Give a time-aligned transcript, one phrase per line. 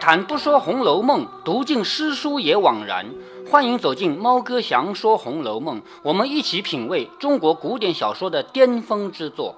[0.00, 3.06] 谈不说《红楼梦》，读尽诗书也枉然。
[3.50, 9.56] 欢迎走进猫哥祥说《红楼梦》，我们一起品味中国古典小说的巅峰之作。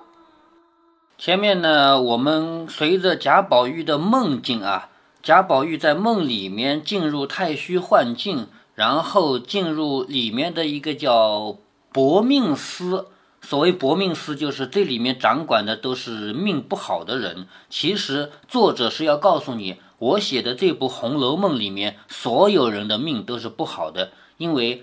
[1.18, 4.88] 前面呢，我们随着贾宝玉的梦境啊，
[5.22, 11.56] 贾宝玉在梦里面进入太虚幻境，然后进入里面的一个叫
[11.92, 13.08] 薄命司。
[13.42, 17.46] 所谓薄命司，就是这里面掌管的都是命不好的人。
[17.68, 19.76] 其实作者是要告诉你。
[20.00, 24.82] 我写的这部《红楼梦》里面，所有人的命都是不好的，因为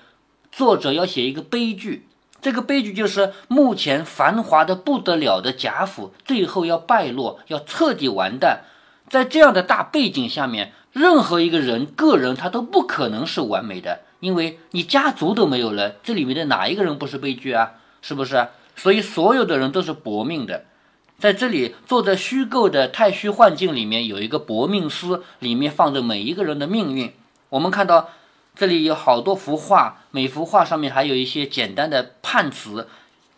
[0.52, 2.08] 作者要写一个悲剧。
[2.40, 8.66] 这个悲剧就是目前繁华的不得了的贾府，最后要败落，要彻底完蛋。
[9.10, 17.72] 在这样的大背景下面，任何一个人个人他都不可能是完美的，因为你家族都没有了，这里面的哪一个人不是悲剧啊？
[18.04, 18.50] 是不是？
[18.76, 20.66] 所以所有的人都是薄命的。
[21.20, 27.12] 在这里，坐在虚构的太虚幻境里面，有一个薄命司，里面放着每一个人的命运。
[27.50, 28.10] 我们看到
[28.56, 32.88] 这里有好多幅画，每幅画上面还有一些简单的判词，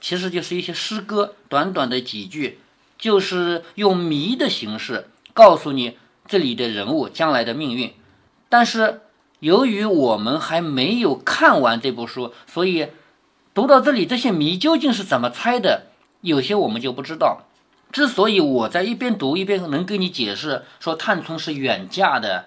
[0.02, 2.60] 其实就是一些诗歌，短短的几句，
[2.98, 7.94] 就是用谜的形式告诉你这里的人物将来的命运。
[8.50, 9.04] 但是
[9.40, 12.88] 由于我们还没有看完这部书，所以
[13.54, 15.84] 读到这里，这些谜究竟是怎么猜的，
[16.20, 17.46] 有些我们就不知道。
[17.92, 22.46] 之所以我在一边读一边能跟你解释说探春是远嫁的，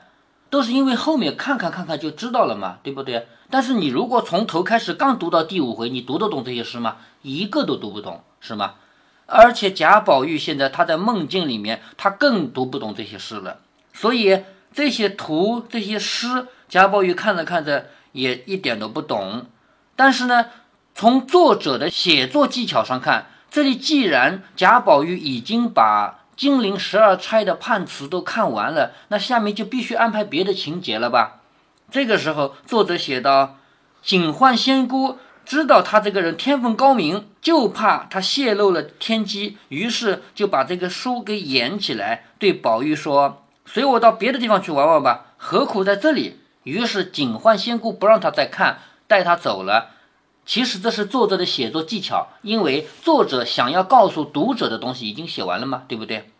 [0.51, 3.27] 都是因为后面看看看看就知道了嘛，对不对？
[3.51, 6.99] 但是你如果从头开始刚读到第五回，你读得懂这些诗吗？
[7.23, 8.75] 一个都读不懂，是吗？
[9.27, 13.59] 而且贾宝玉现在他在梦境里面，他更读不懂这些诗了。
[13.93, 19.47] 所以这些图这些诗，贾宝玉看着看着也一点都不懂。
[19.97, 20.47] 但是呢，
[20.95, 23.27] 从作者的写作技巧上看。
[23.53, 31.43] 这里既然贾宝玉已经把金陵十二钗的判词都看完了，那下面就必须安排别的情节了吧？
[31.91, 33.59] 这个时候，作者写道
[34.03, 49.91] ：“警幻仙姑知道他这个人天分高明，就怕他泄露了天机，于是就把这个书给掩起来，对宝玉说：‘随我到别的地方去玩玩吧，何苦在这里？’于是警幻仙姑不让他再看，带他走了。”
[50.45, 56.31] 其实这是作者的写作技巧，因为作者想要告诉读者的东西已经写完了嘛，对不对？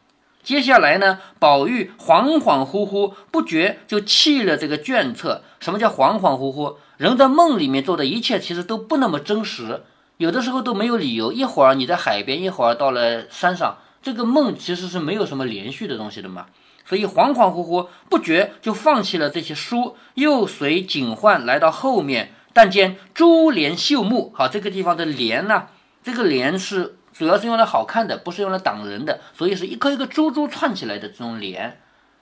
[0.43, 5.45] 接下来呢，宝玉恍恍惚惚，不觉就弃了这个卷册。
[5.61, 6.75] 什么叫恍恍惚惚？
[6.97, 9.85] 人在梦里面做的一切其实都不那么真实，
[10.17, 11.33] 有的时候都没有理由。
[11.33, 16.47] 一会儿你在海边，一会儿到了山上，这个梦其实是没有什么连续的东西的嘛。
[16.85, 22.35] 所以恍恍惚惚，不觉就放弃了这些书，又随警幻来到后面。
[22.53, 25.69] 但见珠帘绣幕，好，这个地方的帘呢，
[26.03, 31.81] 这个帘是主要是用来好看的，不是用来挡人的，所以是一颗一颗珠珠串起来的这种帘，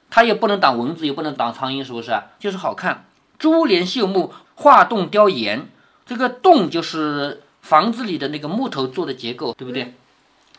[0.08, 2.12] 它也不能挡蚊子，也不能挡苍蝇，是不是？
[2.38, 3.06] 就是好看。
[3.38, 5.68] 珠帘绣幕，画栋雕檐，
[6.06, 9.94] 这个栋就是房子里的那个木头做的结构，对不对？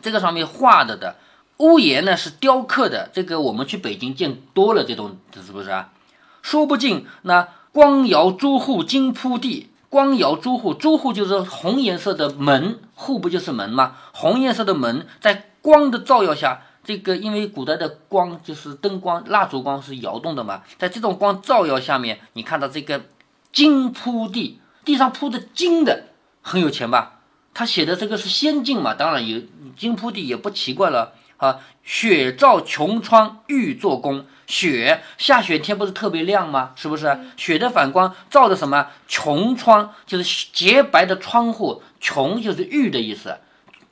[0.00, 1.16] 这个上面画的的
[1.58, 5.90] 屋檐呢是雕刻的，这个我们去北京见多了，这种是不是啊？
[6.42, 7.48] 说不尽那。
[7.72, 13.96] 光摇朱户金铺地，光摇朱户，朱户就是红颜色的门，户不就是门吗？
[14.12, 23.06] 红颜色的门在光的照耀下，这个因为古代的光就是灯光、蜡烛光是摇动的嘛，在这种光照耀下面，你看到这个
[23.50, 26.08] 金铺地，地上铺的金的，
[26.42, 27.20] 很有钱吧？
[27.54, 29.40] 他写的这个是仙境嘛，当然有
[29.74, 31.14] 金铺地也不奇怪了。
[31.42, 36.70] 啊，雪照琼窗玉做宫，雪下雪天不是特别亮吗？
[36.76, 37.18] 是不是？
[37.36, 38.86] 雪的反光照着什么？
[39.08, 43.38] 琼窗就是洁白的窗户，琼就是玉的意思，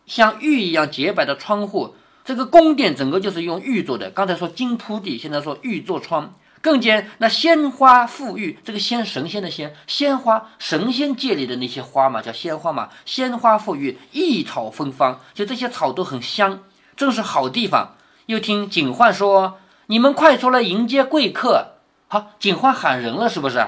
[0.07, 1.97] 像玉一样洁白的窗户。
[2.25, 4.11] 这个宫殿整个就是用玉做的。
[4.11, 6.33] 刚才说金铺地，现在说玉做窗。
[6.63, 12.91] 更兼那鲜花馥郁，这个仙神仙的仙，鲜花神仙界里的那些花嘛，叫鲜花嘛。
[13.05, 16.61] 鲜花馥郁，异草芬芳，就这些草都很香。
[17.01, 17.95] 正是好地方。
[18.27, 19.59] 又听警幻说
[19.89, 21.69] ：“你们快出来迎接贵客。”
[22.09, 23.67] 好，警幻喊人了，是不是？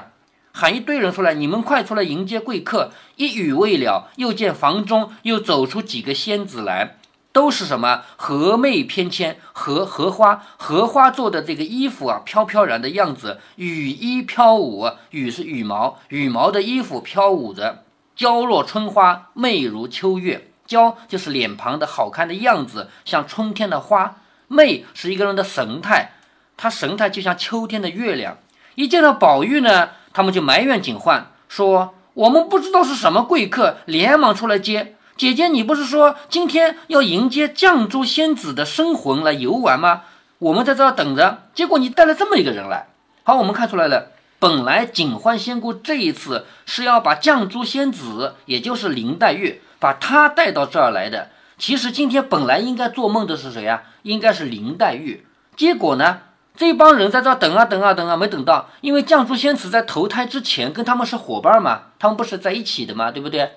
[0.52, 2.93] 喊一堆人出来，你们快出来迎接贵客。
[3.17, 6.99] 一语未了，又见房中又走出几个仙子来，
[7.32, 17.82] 都是什么荷妹翩跹，荷荷花，荷花做的这个衣服啊，飘飘然的样子，羽衣飘舞，羽是羽毛，羽毛的衣服飘舞着，
[18.14, 20.51] 娇若春花，媚如秋月。
[20.72, 24.14] 娇就是脸庞的好看的样子，像春天的花；
[24.48, 26.12] 媚是一个人的神态，
[26.56, 28.38] 他神态就像秋天的月亮。
[28.74, 35.48] 一见到宝玉呢，他们就埋怨警幻，说我们不知道是什么贵客，连忙出来接姐姐。
[35.48, 40.04] 你不是说今天要迎接绛珠仙子的生魂来游玩吗？
[40.38, 42.86] 我们在这儿等着，结果你带了这么一个人来。
[43.24, 44.10] 好，我们看出来了，
[44.40, 51.31] 本来警幻仙姑这一次是要把绛珠仙子，也就是林黛玉，把他带到这儿来的。
[51.58, 53.82] 其实今天本来应该做梦的是谁呀？
[54.02, 55.26] 应该是林黛玉。
[55.56, 56.20] 结果呢，
[56.56, 63.50] 这帮人在这等啊等啊等啊，没等到，因为绛珠仙子在投胎之前跟他们是伙伴嘛，他们不是在一起的嘛，对不对？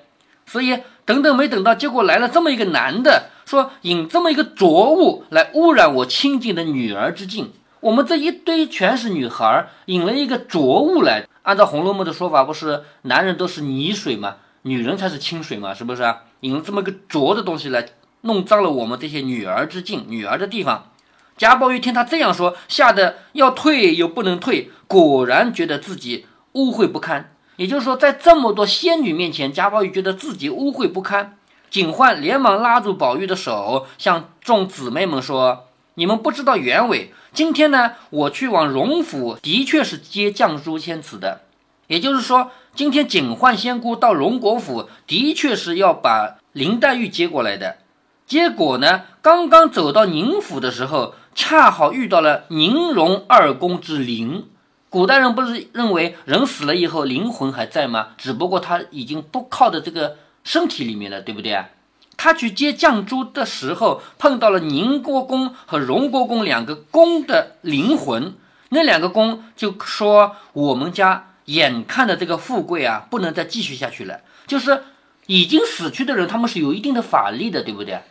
[0.48, 7.54] 所以等等没等到，结果来了这么一个男的，说引这么一个浊物来污染我清净的女儿之境。
[7.81, 11.27] 我们这一堆全是女孩，引了一个浊物来。
[11.44, 14.38] 按照《红楼梦》的说法，不是男人都是泥水吗？
[14.67, 16.23] 女人才是清水嘛，是不是啊？
[16.39, 17.85] 引了这么个浊的东西来，
[18.21, 20.89] 弄脏了我们这些女儿之境、女儿的地方。
[21.38, 27.35] 贾宝玉听他这样说，吓得要退又不能退，果然觉得自己污秽不堪。
[27.57, 31.38] 也就是说，在这么多仙女面前，贾宝玉觉得自己污秽不堪。
[31.69, 37.13] 警幻连忙拉住宝玉的手，向众姊妹们说：“你们不知道原委。
[37.31, 41.41] 今天呢，我去往荣府，的确是接绛珠仙子的。
[41.87, 47.77] 也就是说，今天警幻仙姑到荣国府，的确是要把林黛玉接过来的。
[48.25, 54.47] 结果呢，刚刚走到宁府的时候，恰好遇到了宁荣二公之灵。”
[54.89, 58.09] 古代人不是认为人死了以后灵魂还在吗？
[58.17, 61.67] 只不过他已经不靠在这个身体里面了，对不对啊？
[62.15, 68.35] 他去接绛珠的时候，碰到了宁国公和荣国公两个公的灵魂，
[68.69, 74.21] 那两个公就说：“我们家眼看着这个富贵啊，不能再继续下去了。
[74.47, 74.83] 就是
[75.27, 78.01] 已经死去的人，他们是有一定的法力的，对不对？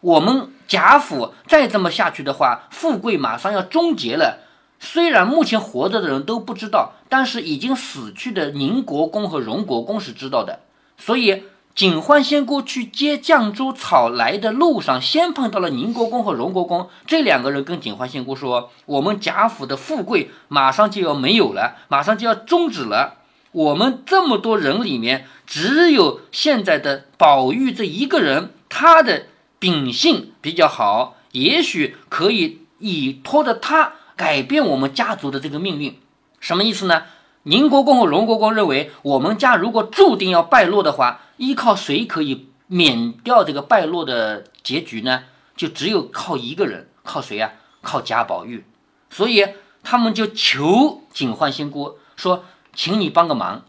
[0.00, 4.40] 我们贾府再这么下去的话，富贵马上要终结了。”
[4.80, 10.60] 虽然目前活着的人都不知道，但是已经死去的宁国公和荣国公是知道的。
[10.98, 16.88] 所以警幻仙姑去接绛珠草来的路上，先碰到了宁国公和荣国公。
[17.04, 23.14] 这两个人跟警幻仙姑说：“我们贾府的富贵马上就要没有了，马上就要终止了。
[23.50, 29.26] 我们这么多人里面，只有现在的宝玉这一个人，他的
[29.58, 35.98] 秉性比较好，也许可以依托着他。”改变我们家族的这个命运，
[36.38, 37.02] 什么意思呢？
[37.44, 45.24] 宁国公和荣国公认为，我们家如果注定要败落的话，依靠谁可以免掉这个败落的结局呢？
[45.56, 47.52] 就只有靠一个人，靠谁呀？
[47.82, 48.64] 靠贾宝玉。
[49.10, 49.46] 所以
[49.82, 52.44] 他们就求警幻仙姑说
[52.74, 53.62] ：“请你帮个忙，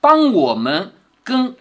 [0.00, 0.92] 帮我们
[1.24, 1.56] 跟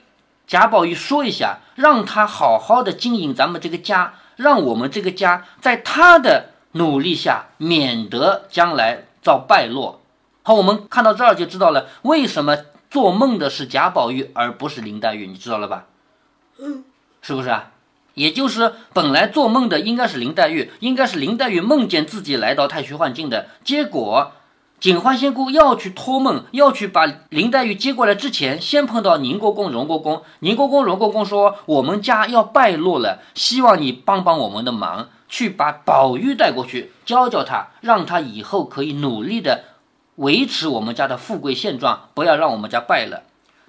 [0.47, 9.98] 贾宝玉说一下，让他好好的经营咱们这个家，让我们这个家在他的。”努力下，免得将来遭败落。
[10.41, 12.57] 好，我们看到这儿就知道了，为什么
[12.89, 15.85] 做梦的是贾宝玉而不是林黛玉，你知道了吧？
[16.59, 16.83] 嗯，
[17.21, 17.71] 是不是啊？
[18.15, 24.31] 也就是本来做梦的应该是林黛玉，应该是林黛玉梦见自己来到太虚幻境的结果。
[24.79, 30.23] 警幻仙姑要去托梦，要去把林黛玉接过来之前，先碰到宁国公、荣国公。
[30.39, 39.65] 宁国公、荣国公说：“我们家要败落了，希望你帮帮我们的忙。”去把宝玉带过去，教教他，让他以后可以努力的
[40.19, 43.23] 维持我们家的富贵现状，不要让我们家败了。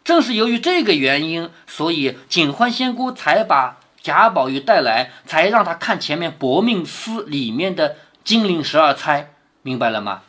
[0.04, 10.22] 正是由于这个原因，所以警幻仙姑才把贾宝玉带来，才让他看前面薄命司里面的金陵十二钗，明白了吗？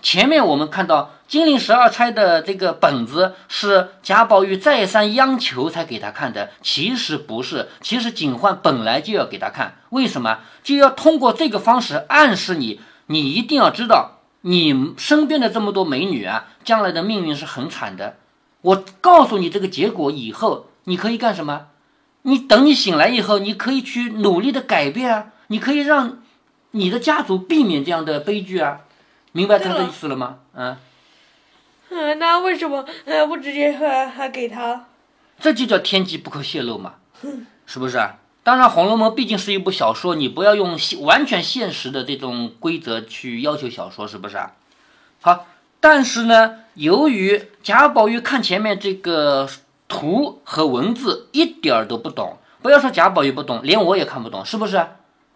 [0.00, 1.12] 前面我们看到。
[1.28, 10.38] 金陵十二钗的这个本子是贾宝玉再三央求才给他看的，其实不是，其实警幻本来就要给他看，为什么？
[10.62, 14.15] 就要通过这个方式暗示你，你一定要知道，
[14.48, 18.16] 你身边的这么多美女啊，将来的命运是很惨的。
[18.60, 21.66] 我告诉你这个结果以后，你可以干什么？
[22.22, 26.22] 你等你醒来以后，你可以去努力的改变啊，你可以让
[26.70, 28.82] 你的家族避免这样的悲剧啊，
[29.32, 30.38] 明白他的意思了吗？
[30.54, 30.76] 嗯。
[31.90, 34.86] 嗯，那为什么呃不直接还还给他？
[35.40, 36.94] 这就叫天机不可泄露嘛，
[37.66, 38.16] 是不是啊？
[38.46, 44.52] 当然，《红楼梦》毕竟是一部小说，你不要用完全现实的这种规则去要求小说，是不是啊？
[45.20, 45.46] 好，
[45.80, 49.48] 但是呢，由于贾宝玉看前面这个
[49.88, 54.86] 图和文字一点儿都不懂，不要说贾宝玉不懂，连我也看不懂，是不是？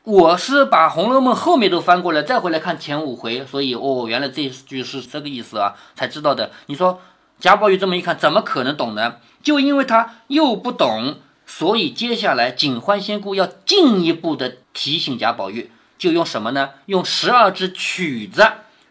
[0.05, 6.52] 我是把《红楼梦》后面都翻过来，再回来看前五回，所以哦，原来这句是这个意思啊，才知道的。
[6.67, 7.00] 你说
[7.40, 9.17] 贾宝玉这么一看，怎么可能懂呢？
[9.43, 11.17] 就因为他又不懂，
[11.50, 16.71] 所以接下来警幻仙姑要进一步的提醒贾宝玉，就用什么呢？
[16.87, 18.47] 用十二支曲子，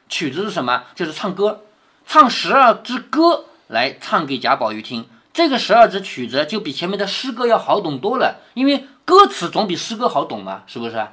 [0.10, 0.84] 曲子是什么？
[0.94, 1.64] 就是唱歌，
[2.06, 5.06] 唱十二支歌来唱给贾宝玉听。
[5.32, 11.08] 这个十二支曲子就比前面的诗歌要好懂多了，因为歌词总比诗歌好懂嘛，是不是？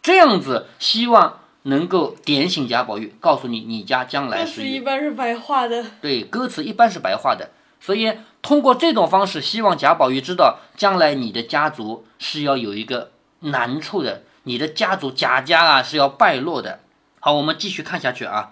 [0.00, 13.10] 这样子希望能够点醒贾宝玉，告诉你你家将来歌词一般是白话的，对歌词一般是白话的，所以通过这种方式，希望贾宝玉知道将来你的家族是要有一个
[13.40, 16.80] 难处的，你的家族贾家啊是要败落的。
[17.18, 18.50] 好，我们继续看下去啊。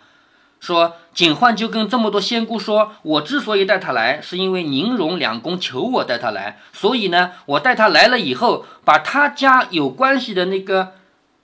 [0.60, 10.94] 说景焕就跟这么多仙姑说，我之所以带他来，是因为宁荣两公求我带他来，所以呢，我带他来了以后，把他家有关系的那个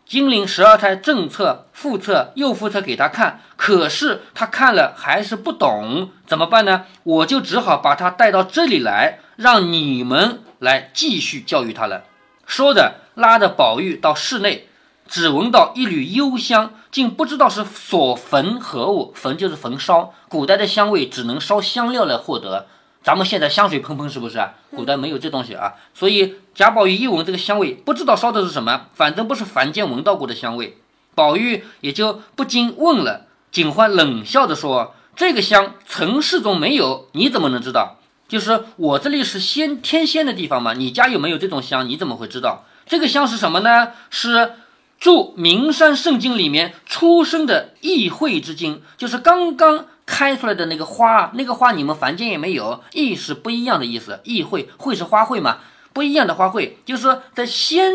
[0.06, 6.84] 金陵十二钗正册、副册、右副册给他看，可是他看了还是不懂，怎么办呢？
[7.02, 12.04] 我就只好把他带到这里来，让你们来继续教育他了。
[12.46, 14.68] 说着，拉着宝玉到室内。
[15.06, 19.12] 只闻到一缕幽香，竟不知道是所焚何物。
[19.14, 22.66] 焚就是焚烧，古代的香味只能烧香料来获得。
[23.04, 24.54] 咱们现在香水喷喷是不是啊？
[24.70, 25.74] 古代没有这东西啊。
[25.92, 30.78] 所以贾宝玉一闻这个香味，不知道烧的是什么，反正不是凡间闻到过的香味。
[31.14, 33.26] 宝玉也就不禁问了。
[33.52, 37.98] 景欢冷笑着说：“这个香尘世中没有，你怎么能知道？
[38.26, 40.72] 就是我这里是仙天仙的地方嘛。
[40.72, 41.86] 你家有没有这种香？
[41.86, 42.64] 你怎么会知道？
[42.86, 43.92] 这个香是什么呢？
[44.08, 44.52] 是。”
[44.96, 55.58] 注名山圣经里面出生的异卉之精，就是刚刚开出来的那个花，那个花你们凡间也没有，意是不一样的意思，意会会是花卉嘛，
[55.92, 57.92] 不一样的花卉，就是说在仙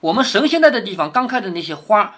[0.00, 2.14] 我们神仙在的地方刚开的那些花，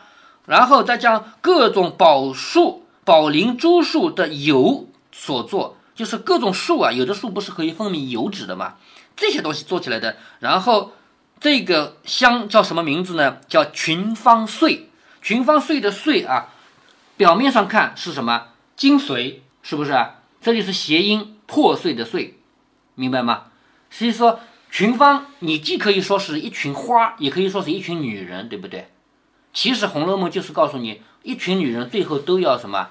[0.47, 8.75] 然后再将各种宝树、宝灵珠树的油所做，就是各种树啊，有的树不是可以分泌油脂的嘛，
[9.17, 10.93] 这些东西做起来的，然后。
[11.41, 13.37] 这个香叫什么名字呢？
[13.47, 14.91] 叫群芳穗。
[15.23, 16.49] 群芳穗的穗啊，
[17.17, 18.47] 表面上看是什么？
[18.79, 20.23] 精髓，是不是啊？
[20.41, 22.39] 这里是谐音破碎的碎，
[22.95, 23.47] 明白吗？
[23.91, 24.39] 所以说
[24.71, 28.89] 群芳，你既可以说是一群花，也可以说是一群女人，对不对？
[29.53, 32.91] 其实《红楼梦》就是告诉你，一群女人最后都要什么？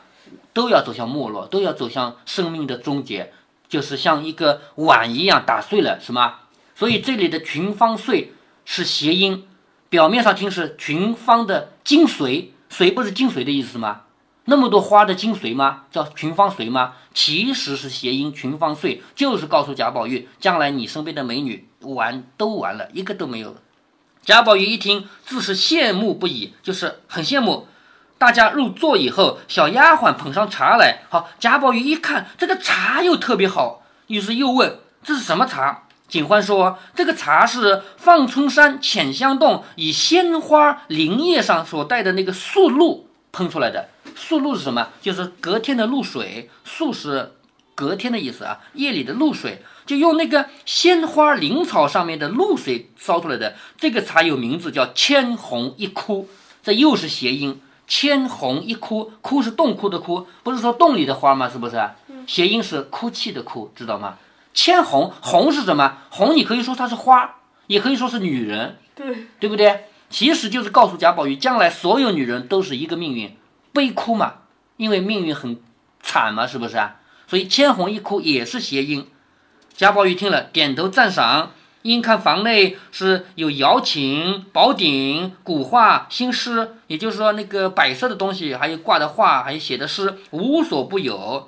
[0.51, 3.31] 都要走向没落，都要走向生命的终结，
[3.69, 6.39] 就是像一个碗一样打碎了，是吗？
[6.75, 8.33] 所以这里的群芳碎。
[8.69, 9.47] 是谐音，
[9.87, 14.01] 表面上听是群芳的精髓，髓不是精髓的意思吗？
[14.49, 15.83] 那么多花的精髓吗？
[15.91, 16.93] 叫群芳髓吗？
[17.13, 23.55] 其实是谐音，群芳穗就是告诉贾宝玉，将来你身边的美女完都完了，一个都没有。
[24.23, 27.67] 贾宝玉一听，自是羡慕不已，就是很羡慕。
[28.17, 35.83] 大家入座以后，小丫鬟捧上茶来，好，贾宝玉一看这个茶又特别好，于是又问这是什么茶？
[36.07, 43.89] 景欢说：“这个茶是放春山浅香洞以鲜花林叶上所带的那个素露喷出来的。
[44.17, 44.89] 素露是什么？
[45.01, 46.49] 就是隔天的露水。
[46.65, 47.33] 宿是
[47.75, 48.59] 隔天的意思啊。
[48.73, 53.55] 夜里的露水，就用那个鲜花灵草上面的露水烧出来的。
[53.77, 56.27] 这个茶有名字叫千红一哭，
[56.63, 57.61] 这又是谐音。
[57.87, 61.47] 千红一哭，哭是洞窟的窟，不是说洞里的花吗？
[61.49, 61.81] 是不是？
[62.25, 64.17] 谐音是哭泣的哭，知道吗？”
[64.53, 65.99] 千红，红是什么？
[66.09, 67.35] 红，你可以说它是花，
[67.67, 69.85] 也可以说是女人，对对不对？
[70.09, 73.37] 其实就是告诉贾宝玉，将来所有女人都是一个命运，
[73.77, 74.33] 悲哭嘛，
[74.75, 75.61] 因为命运很
[76.01, 76.95] 惨嘛，是不是啊？
[77.27, 79.07] 所以千红一哭也是谐音。
[79.73, 81.51] 贾宝玉听了，点头赞赏。
[81.83, 91.47] 因看房内是有瑶琴、宝鼎、古画、新诗，也就是说那个摆设的东西，还有挂的画，还有写的诗，无所不有。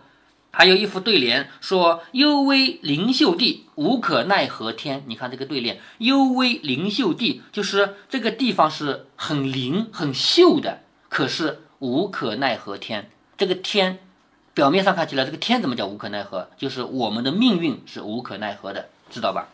[0.51, 13.09] 还有一副对联说：“幽微灵秀地，无可奈何天。”你看这个对联，“幽微灵秀地”就是这个地方是很灵、很秀的，可是无可奈何天。
[13.37, 13.99] 这个天，
[14.53, 16.49] 表面上看起来，这个天怎么叫无可奈何？
[16.57, 19.47] 就是我们的命运是无可奈何的，知道吧？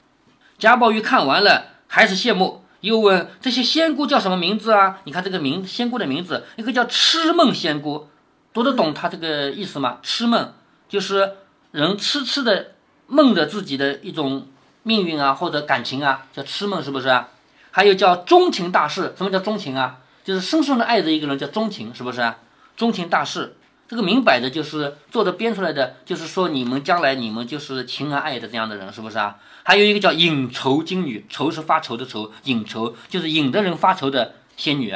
[0.57, 5.01] 贾宝玉看完了，还是羡慕，又问这些仙姑叫什么名字啊？
[5.03, 8.07] 你看这个名仙姑的名字，一个叫痴梦仙姑，
[8.53, 9.99] 读得懂他这个意思吗？
[10.01, 10.53] 痴梦。
[10.87, 11.33] 就是
[11.71, 12.73] 人痴痴的
[13.07, 14.47] 梦着自己的一种
[14.83, 17.29] 命运啊，或者感情啊，叫痴梦，是不是啊？
[17.71, 19.97] 还有叫钟情大事，什么叫钟情啊？
[20.25, 22.33] 就是深深的爱着一个人叫钟情，是不是？
[22.75, 23.55] 钟情大事，
[23.87, 29.37] 这个明摆着就是做的编出来的，就是说你们将来你们就是情而爱的这样的人，是不是啊？
[29.61, 34.93] 还有一个叫引愁金女，愁是发愁的愁，引愁就是引得人发愁的仙女。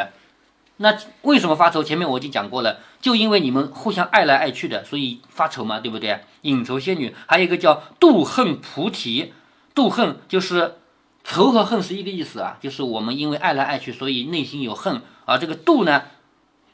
[0.78, 1.84] 那为什么发愁？
[1.84, 6.22] 前面我已经讲过了，就因为你们互相爱来爱去的，所以发愁嘛，对不对？
[6.42, 9.34] 引愁仙女，还有一个叫妒恨菩提，
[9.76, 10.76] 妒恨就是
[11.30, 15.00] 仇和恨是一个意思啊，就是我们因为爱来爱去，所以内心有恨。
[15.26, 16.06] 而这个妒呢，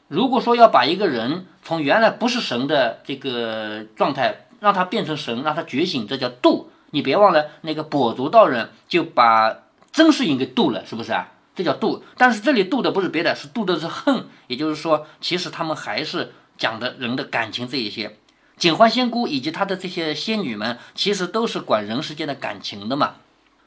[0.08, 6.64] 如果说要把一个人从原来不是神的这个状态，让他变成神，让他觉醒，这叫妒。
[6.92, 9.58] 你别忘了那个跛足道人就把
[9.92, 11.34] 甄士隐给妒了，是不是啊？
[11.54, 12.00] 这叫妒。
[12.16, 14.24] 但是这里妒的不是别的，是妒的是恨。
[14.46, 18.16] 也就是说，其实他们还是讲的人的感情这一些。
[18.56, 23.16] 警幻仙姑以及她的这些仙女们，其实都是管人世间的感情的嘛。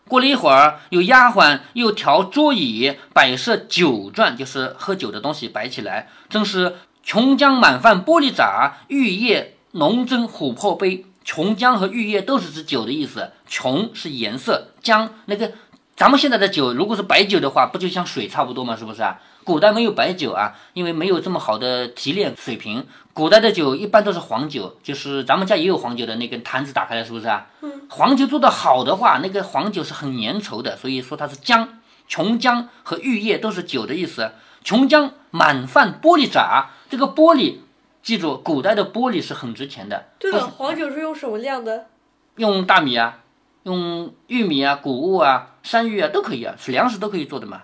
[0.10, 11.06] 过了一会儿，有丫鬟又调桌椅，摆设酒馔，就是喝酒的东西摆起来，正是琼浆满饭玻璃盏，玉液浓蒸琥珀杯。
[11.24, 15.52] 琼浆和玉液都是指酒的意思，琼是颜色，浆那个
[15.96, 18.76] 咱们现在的酒，如果是白酒的话，不就像水差不多吗？
[18.76, 19.20] 是不是啊？
[19.50, 22.86] 古代没有白酒啊，因为没有这么好的提炼水平。
[23.14, 27.48] 古代的酒一般都是黄酒，就是咱们家也有黄酒的那个坛子打开了，是不是啊？
[27.62, 27.82] 嗯。
[27.90, 31.68] 黄酒做的好的话，那个黄酒是很粘稠的，所以说它是浆。
[32.08, 34.34] 琼浆和玉液都是酒的意思。
[34.64, 37.56] 琼浆满饭玻璃盏，这个玻璃，
[38.04, 40.10] 记住，古代的玻璃是很值钱的。
[40.20, 41.88] 对了，黄酒是用什么酿的？
[42.36, 43.18] 用大米啊，
[43.64, 47.64] 用玉米啊，谷物啊，山芋啊都可以啊，是粮食都可以做的嘛。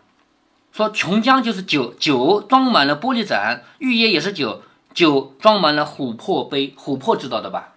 [0.75, 4.61] 说琼浆就是酒，酒装满了玻璃盏，玉液也是酒，
[4.93, 7.75] 酒装满了琥珀杯，琥珀知道的吧？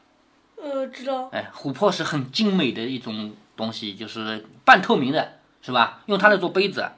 [0.61, 1.29] 呃，知道。
[1.31, 6.01] 哎，琥珀是很精美的一种东西，就是半透明的，是吧？
[6.07, 6.91] 用它来做杯子，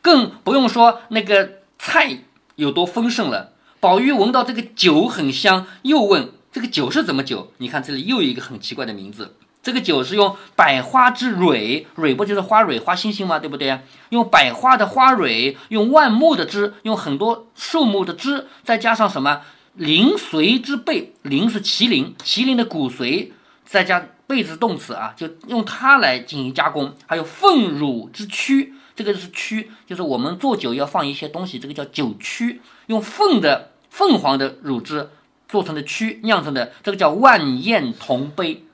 [0.00, 2.20] 更不用说那个菜
[2.54, 3.54] 有多丰盛了。
[3.80, 7.52] 宝玉闻到这个酒很香，又问这个酒是怎么酒？
[7.56, 9.34] 你看这里又有一个很奇怪的名字。
[9.62, 13.38] 这个酒是用百花之蕊，蕊不就是花蕊、花星星吗？
[13.38, 13.78] 对不对？
[14.08, 19.42] 用百花的花蕊，用万木的枝，用很多树木的枝，再加上什么
[19.74, 23.32] 灵髓之贝，灵是麒麟，麒麟的骨髓，
[23.66, 26.94] 再加贝字动词啊，就用它来进行加工。
[27.06, 35.10] 还有凤乳之曲，这个就是曲，就是我们做酒要放一些东西，这个叫酒曲，用凤的凤凰的乳汁
[35.46, 38.64] 做成的曲酿成的，这个叫万宴同杯。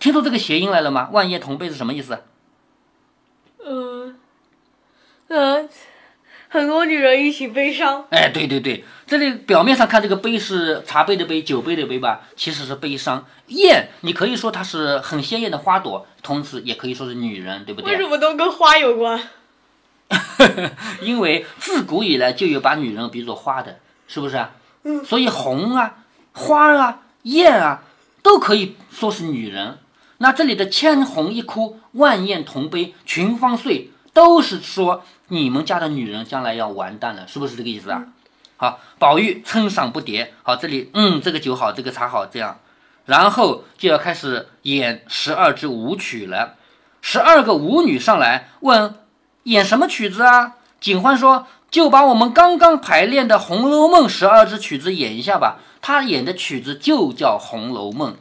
[0.00, 1.10] 听出这个谐音来了吗？
[1.12, 2.18] 万叶同悲是什么意思？
[3.64, 4.18] 嗯，
[5.28, 5.68] 嗯，
[6.48, 8.06] 很多女人一起悲伤。
[8.10, 13.26] 哎，对对对，这里表面上看这个杯是茶杯的杯、酒杯的杯吧，其实是悲伤。
[13.48, 17.92] 艳，你可以说它是很鲜艳的花朵，同时也可以说是女人，对不对？
[17.92, 19.22] 为什么都跟花有关？
[21.02, 24.52] 因为自古以来就有把女人比作花的，是不是啊？
[24.84, 25.04] 嗯。
[25.04, 25.98] 所以红啊、
[26.32, 27.82] 花啊、艳啊，
[28.22, 29.78] 都可以说是女人。
[30.22, 38.04] 那这里的千红一哭，万艳同悲，群芳碎，都是说你们家的女人将来要完蛋了，是不是这个意思啊？
[38.58, 40.28] 好，宝玉称赏不迭。
[40.42, 42.58] 好，这里嗯，这个酒好，这个茶好，这样，
[43.06, 46.56] 然后就要开始演十二支舞曲了。
[47.00, 48.94] 十二个舞女上来问
[49.44, 50.56] 演什么曲子啊？
[50.78, 55.60] 警欢说就把我们刚刚排练的《红楼梦》十二支曲子演一下吧。
[55.80, 58.12] 他演的曲子就叫《红楼梦》。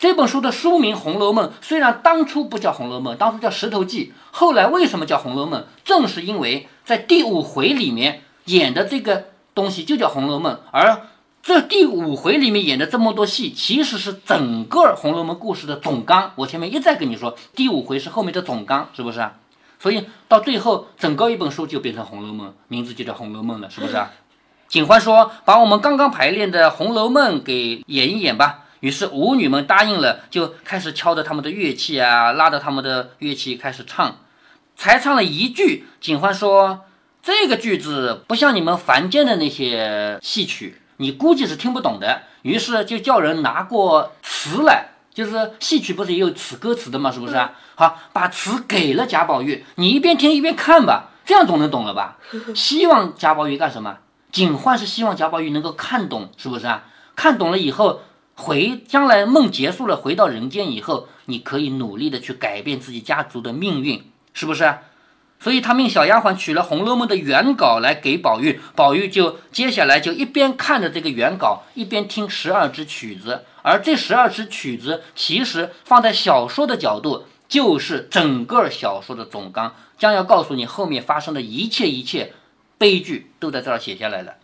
[0.00, 5.60] 这本书的书名《红楼梦》虽然当初不叫《红楼梦》，当初叫《石头记》，后来为什么叫《红楼梦》？
[5.84, 11.02] 正是因为在第五回里面演的这个东西就叫《红楼梦》，而
[11.42, 16.32] 这第五回里面演的这么多戏，其实是整个《红楼梦》故事的总纲。
[16.36, 19.34] 我前面一再跟你说，第五回是后面的总纲，是不是啊？
[19.78, 24.10] 所以到最后，整个一本书就变成《红楼梦》，名字就叫《红楼梦》了，是不是啊？
[24.66, 34.16] 警官说：“把我们刚刚排练的《红楼梦》给演一演吧。”于是舞女们答应了，就开始敲着他们的乐器啊，拉着他们的乐器开始唱。
[34.74, 36.84] 才唱了一句，警幻说
[37.22, 47.12] ：“这个句子不像你们凡间的那些戏曲，你估计是听不懂的。”于是就叫人拿过词来，就是戏曲不是也有词歌词的吗？
[47.12, 47.52] 是不是啊？
[47.74, 52.16] 好，把词给了贾宝玉，你一边听一边看吧，这样总能懂了吧？
[52.54, 53.98] 希望贾宝玉干什么？
[54.32, 56.84] 警幻是希望贾宝玉能够看懂，是不是啊？
[57.14, 58.00] 看懂了以后。
[58.40, 64.78] 回将来梦结束了，回到人间以后，你可以努力的去改变自己家族的命运，是不是？
[65.38, 73.44] 所以他命小丫鬟取了《红楼梦》的原稿来给宝玉，宝玉就接下来就一边看着这个原稿，一边听十二支曲子。
[73.62, 82.32] 而这十二支曲子，其实放在小说的角度，就是整个小说的总纲，将要告诉你后面发生的一切一切
[82.76, 84.34] 悲剧，都在这儿写下来了。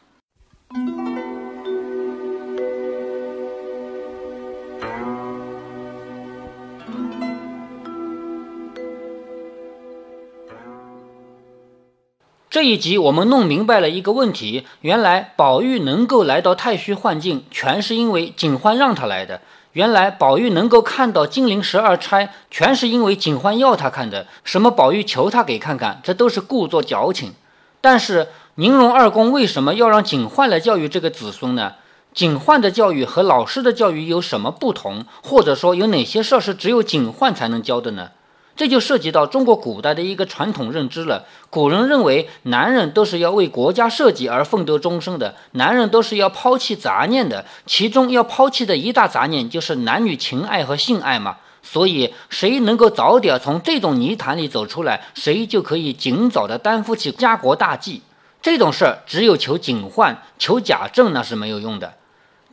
[12.57, 19.41] 这一集我们弄明白了一个问题：原来宝玉能够来到太虚幻境，全是因为警幻让他来的；
[19.73, 24.27] 原来宝玉能够看到金陵十二钗，全是因为警幻要他看的。
[24.43, 27.35] 什么宝玉求他给看看，这都是故作矫情。
[27.83, 31.75] 但是宁荣二公为什么要让警幻来教育这个子孙呢？
[32.15, 35.05] 警幻的教育和老师的教育有什么不同？
[35.23, 38.13] 或者说有哪些事儿是只有警幻才能教的呢？
[38.57, 41.27] 这就涉及到中国古代的一个传统认知了。
[41.51, 47.45] 古人认为，男人都是要为国家社稷而奋斗终生的，男人都是要抛弃杂念的。
[47.67, 51.37] 其中要抛弃的一大杂念就是男女情爱和性爱嘛。
[51.63, 58.03] 所以，谁能够早点从这种泥潭里走出来，谁就可以尽早的担负起家国大计。
[58.41, 61.93] 这种事儿，只有求警幻、求假证那是没有用的。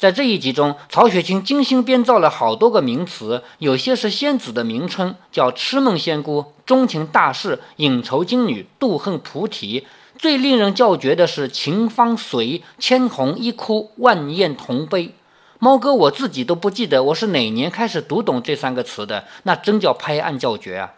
[0.04, 9.88] 在这一集中，曹雪芹精心编造了好多个名词，有些是仙子的名称，叫痴梦仙姑、钟情大士、隐愁金女、妒恨菩提。
[10.18, 15.16] 最令人叫绝的是秦芳随、千红一哭、万艳同悲。
[15.60, 20.92] 猫哥我自己都不记得我是哪年开始读懂这三个词的，那真叫拍案叫绝啊！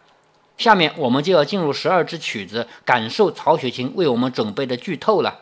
[0.58, 5.42] 下面我们就要进入十二支曲子，感受曹雪芹为我们准备的剧透了。